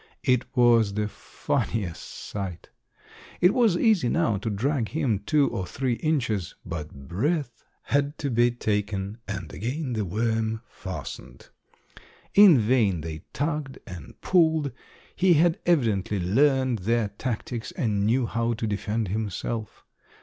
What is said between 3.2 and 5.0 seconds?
It was easy now to drag